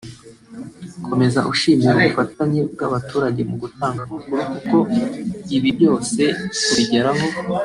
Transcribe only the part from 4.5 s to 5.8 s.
kuko ibi